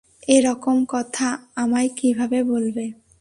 এরকম 0.27 0.77
কথা 0.85 1.27
আমায় 1.55 1.89
কিভাবে 1.97 2.39
বললে? 2.43 2.85